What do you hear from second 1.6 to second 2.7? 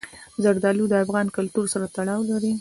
سره تړاو لري.